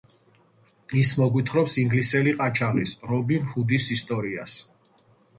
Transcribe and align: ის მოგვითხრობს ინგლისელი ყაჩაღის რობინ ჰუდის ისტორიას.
ის 1.01 1.09
მოგვითხრობს 1.17 1.75
ინგლისელი 1.81 2.33
ყაჩაღის 2.39 2.93
რობინ 3.11 3.45
ჰუდის 3.51 3.91
ისტორიას. 3.97 4.57